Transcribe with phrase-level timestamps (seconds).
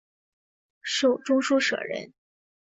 [0.81, 2.11] 授中书舍人。